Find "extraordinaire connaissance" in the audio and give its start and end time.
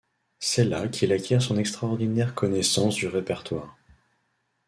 1.59-2.95